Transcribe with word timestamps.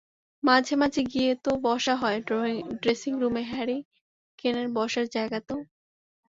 মাঝে 0.43 0.73
মাঝে 0.75 1.01
গিয়ে 1.03 1.31
তো 1.43 1.51
বসা 1.63 1.95
হয় 1.95 2.17
ড্রেসিংরুমে 2.81 3.43
হ্যারি 3.51 3.77
কেনের 4.39 4.67
বসার 4.75 5.05
জায়গাতেও। 5.07 5.59